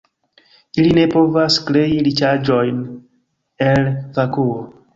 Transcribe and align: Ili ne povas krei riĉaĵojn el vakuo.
Ili 0.83 0.93
ne 0.97 1.03
povas 1.15 1.59
krei 1.67 2.01
riĉaĵojn 2.09 2.81
el 3.69 3.87
vakuo. 4.21 4.61